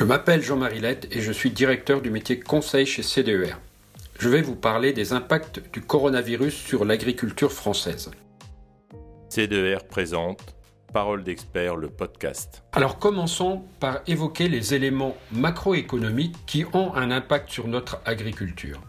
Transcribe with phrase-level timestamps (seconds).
[0.00, 3.52] Je m'appelle Jean-Marie Lette et je suis directeur du métier conseil chez CDER.
[4.18, 8.10] Je vais vous parler des impacts du coronavirus sur l'agriculture française.
[9.28, 10.54] CDER présente
[10.94, 12.62] Parole d'expert, le podcast.
[12.72, 18.80] Alors commençons par évoquer les éléments macroéconomiques qui ont un impact sur notre agriculture.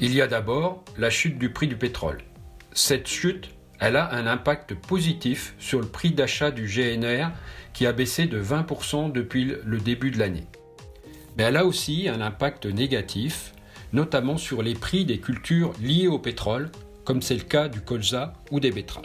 [0.00, 2.22] Il y a d'abord la chute du prix du pétrole.
[2.72, 3.50] Cette chute,
[3.80, 7.28] elle a un impact positif sur le prix d'achat du GNR
[7.72, 10.46] qui a baissé de 20% depuis le début de l'année.
[11.36, 13.52] Mais elle a aussi un impact négatif,
[13.92, 16.70] notamment sur les prix des cultures liées au pétrole,
[17.04, 19.04] comme c'est le cas du colza ou des betteraves.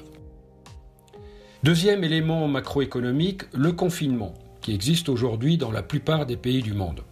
[1.63, 7.03] Deuxième élément macroéconomique, le confinement, qui existe aujourd'hui dans la plupart des pays du monde.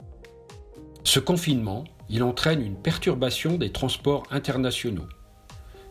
[1.03, 5.07] Ce confinement, il entraîne une perturbation des transports internationaux,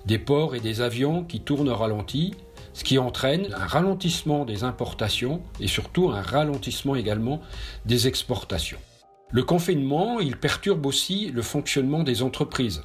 [0.09, 2.35] des ports et des avions qui tournent au ralenti,
[2.73, 7.43] ce qui entraîne un ralentissement des importations et surtout un ralentissement également
[7.85, 8.79] des exportations.
[9.31, 12.85] Le confinement, il perturbe aussi le fonctionnement des entreprises,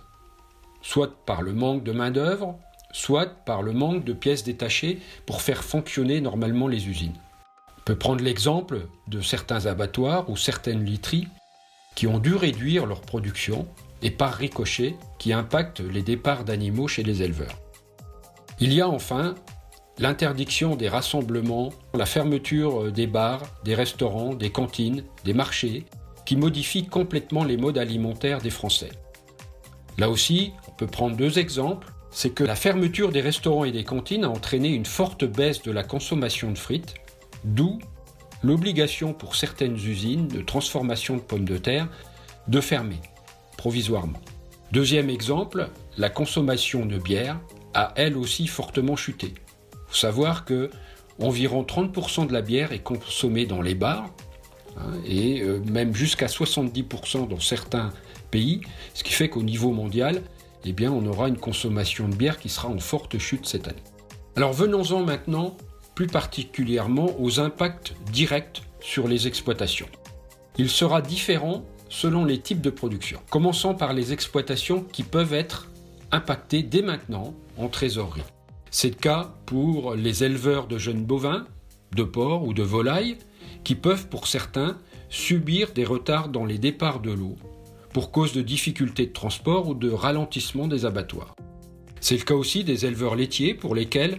[0.81, 2.59] soit par le manque de main-d'œuvre,
[2.92, 7.16] soit par le manque de pièces détachées pour faire fonctionner normalement les usines.
[7.80, 11.30] On peut prendre l'exemple de certains abattoirs ou certaines literies
[11.95, 13.66] qui ont dû réduire leur production
[14.04, 17.58] et par ricochet qui impactent les départs d'animaux chez les éleveurs.
[18.59, 19.34] Il y a enfin
[19.98, 25.86] l'interdiction des rassemblements, la fermeture des bars, des restaurants, des cantines, des marchés,
[26.26, 28.92] qui modifient complètement les modes alimentaires des Français.
[29.98, 31.92] Là aussi, on peut prendre deux exemples.
[32.12, 35.72] C'est que la fermeture des restaurants et des cantines a entraîné une forte baisse de
[35.72, 36.96] la consommation de frites,
[37.44, 37.80] d'où
[38.44, 41.88] l'obligation pour certaines usines de transformation de pommes de terre
[42.48, 43.00] de fermer
[43.58, 44.20] provisoirement.
[44.72, 47.40] Deuxième exemple, la consommation de bière
[47.73, 49.34] a elle aussi fortement chuté.
[49.88, 50.70] Faut savoir que
[51.20, 54.09] environ 30% de la bière est consommée dans les bars
[54.78, 57.94] hein, et euh, même jusqu'à 70% dans certains
[58.31, 58.62] pays,
[58.94, 60.22] ce qui fait qu'au niveau mondial,
[60.66, 63.84] eh bien, on aura une consommation de bière qui sera en forte chute cette année.
[64.36, 65.56] Alors venons-en maintenant
[65.94, 69.90] plus particulièrement aux impacts directs sur les exploitations.
[70.58, 71.63] Il sera différent
[71.94, 73.20] selon les types de production.
[73.30, 75.70] Commençons par les exploitations qui peuvent être
[76.12, 78.24] impactées dès maintenant en trésorerie.
[78.72, 81.46] C'est le cas pour les éleveurs de jeunes bovins,
[81.96, 83.18] de porcs ou de volailles,
[83.64, 87.36] qui peuvent pour certains subir des retards dans les départs de l'eau
[87.94, 91.36] pour cause de difficultés de transport ou de ralentissement des abattoirs.
[92.02, 94.18] C'est le cas aussi des éleveurs laitiers pour lesquels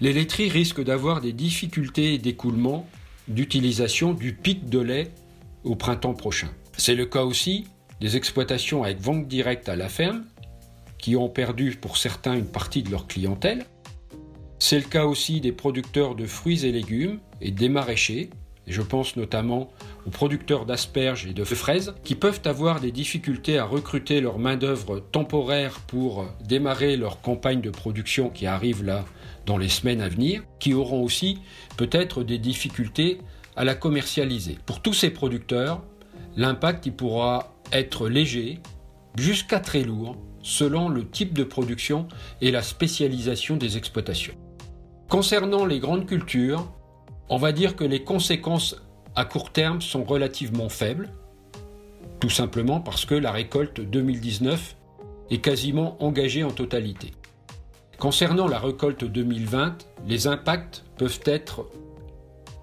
[0.00, 2.88] les laiteries risquent d'avoir des difficultés d'écoulement
[3.28, 5.12] d'utilisation du pic de lait
[5.64, 6.48] au printemps prochain.
[6.76, 7.66] C'est le cas aussi
[8.00, 10.24] des exploitations avec vente directe à la ferme,
[10.98, 13.66] qui ont perdu pour certains une partie de leur clientèle.
[14.58, 18.30] C'est le cas aussi des producteurs de fruits et légumes et des maraîchers,
[18.66, 19.70] je pense notamment
[20.06, 25.00] aux producteurs d'asperges et de fraises, qui peuvent avoir des difficultés à recruter leur main-d'œuvre
[25.00, 29.04] temporaire pour démarrer leur campagne de production qui arrive là
[29.46, 31.38] dans les semaines à venir, qui auront aussi
[31.76, 33.18] peut-être des difficultés
[33.56, 34.58] à la commercialiser.
[34.66, 35.82] Pour tous ces producteurs,
[36.36, 38.60] l'impact il pourra être léger
[39.16, 42.06] jusqu'à très lourd selon le type de production
[42.40, 44.34] et la spécialisation des exploitations.
[45.08, 46.70] Concernant les grandes cultures,
[47.28, 48.76] on va dire que les conséquences
[49.16, 51.10] à court terme sont relativement faibles,
[52.20, 54.76] tout simplement parce que la récolte 2019
[55.30, 57.12] est quasiment engagée en totalité.
[57.98, 61.66] Concernant la récolte 2020, les impacts peuvent être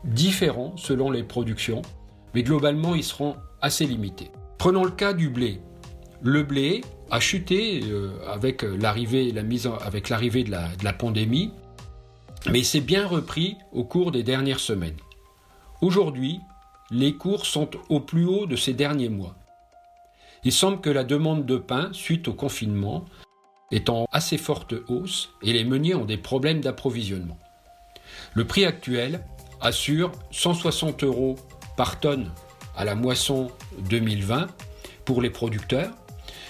[0.04, 1.82] différents selon les productions,
[2.34, 4.32] mais globalement ils seront assez limités.
[4.58, 5.60] Prenons le cas du blé.
[6.22, 11.52] Le blé a chuté euh, avec l'arrivée de la, pandémie,
[12.50, 14.98] mais s'est bien repris au cours des dernières semaines.
[15.82, 16.40] Aujourd'hui,
[16.90, 19.36] les cours sont au plus haut de ces derniers mois.
[20.44, 23.06] Il semble que la demande de pain, suite au confinement,
[23.72, 27.38] est en assez forte hausse et les meuniers ont des problèmes d'approvisionnement.
[28.34, 29.24] Le prix actuel
[29.60, 31.36] assure 160 euros
[31.76, 32.32] par tonne
[32.76, 33.50] à la moisson
[33.90, 34.48] 2020
[35.06, 35.92] pour les producteurs,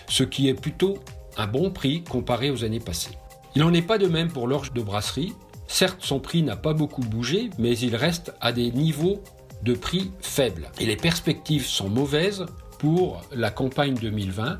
[0.08, 1.00] ce qui est plutôt
[1.38, 3.18] un bon prix comparé aux années passées.
[3.56, 5.34] Il n'en est pas de même pour l'orge de brasserie.
[5.68, 9.24] Certes, son prix n'a pas beaucoup bougé, mais il reste à des niveaux
[9.64, 10.70] de prix faibles.
[10.80, 12.46] Et les perspectives sont mauvaises
[12.80, 14.60] pour la campagne 2020,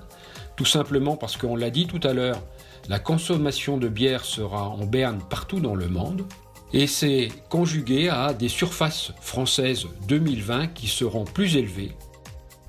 [0.56, 2.42] tout simplement parce qu'on l'a dit tout à l'heure,
[2.88, 6.26] la consommation de bière sera en berne partout dans le monde,
[6.74, 11.92] et c'est conjugué à des surfaces françaises 2020 qui seront plus élevées,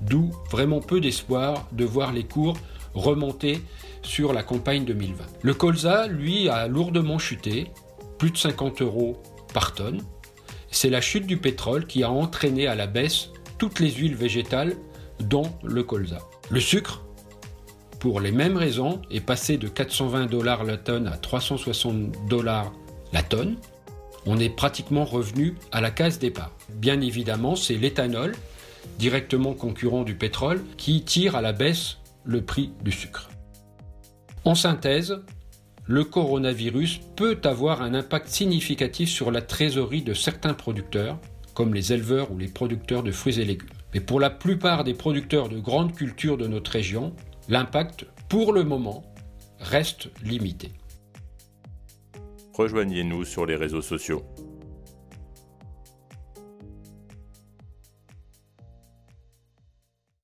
[0.01, 2.57] d'où vraiment peu d'espoir de voir les cours
[2.93, 3.61] remonter
[4.01, 5.23] sur la campagne 2020.
[5.41, 7.67] Le colza, lui, a lourdement chuté,
[8.17, 9.21] plus de 50 euros
[9.53, 10.01] par tonne.
[10.69, 14.75] C'est la chute du pétrole qui a entraîné à la baisse toutes les huiles végétales,
[15.19, 16.19] dont le colza.
[16.49, 17.03] Le sucre,
[17.99, 22.73] pour les mêmes raisons, est passé de 420 dollars la tonne à 360 dollars
[23.13, 23.57] la tonne.
[24.25, 26.51] On est pratiquement revenu à la case départ.
[26.69, 28.35] Bien évidemment, c'est l'éthanol,
[28.97, 33.29] directement concurrent du pétrole, qui tire à la baisse le prix du sucre.
[34.45, 35.21] En synthèse,
[35.85, 41.19] le coronavirus peut avoir un impact significatif sur la trésorerie de certains producteurs,
[41.53, 43.69] comme les éleveurs ou les producteurs de fruits et légumes.
[43.93, 47.13] Mais pour la plupart des producteurs de grandes cultures de notre région,
[47.49, 49.03] l'impact, pour le moment,
[49.59, 50.71] reste limité.
[52.53, 54.23] Rejoignez-nous sur les réseaux sociaux.